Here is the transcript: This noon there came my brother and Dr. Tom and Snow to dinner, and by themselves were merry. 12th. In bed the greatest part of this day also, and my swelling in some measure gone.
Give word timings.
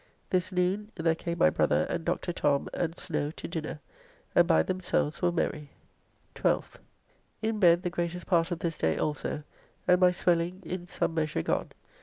This 0.31 0.51
noon 0.51 0.91
there 0.95 1.13
came 1.13 1.37
my 1.37 1.51
brother 1.51 1.85
and 1.87 2.03
Dr. 2.03 2.33
Tom 2.33 2.67
and 2.73 2.97
Snow 2.97 3.29
to 3.29 3.47
dinner, 3.47 3.81
and 4.33 4.47
by 4.47 4.63
themselves 4.63 5.21
were 5.21 5.31
merry. 5.31 5.69
12th. 6.33 6.77
In 7.43 7.59
bed 7.59 7.83
the 7.83 7.91
greatest 7.91 8.25
part 8.25 8.49
of 8.49 8.57
this 8.57 8.79
day 8.79 8.97
also, 8.97 9.43
and 9.87 10.01
my 10.01 10.09
swelling 10.09 10.63
in 10.65 10.87
some 10.87 11.13
measure 11.13 11.43
gone. 11.43 11.69